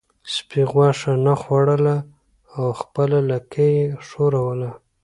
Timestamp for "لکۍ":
3.29-3.69